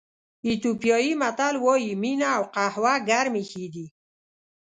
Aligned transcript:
ایتیوپیایي 0.47 1.11
متل 1.21 1.55
وایي 1.63 1.91
مینه 2.01 2.27
او 2.37 2.43
قهوه 2.55 2.93
ګرمې 3.09 3.43
ښې 3.49 3.65
دي. 3.73 3.85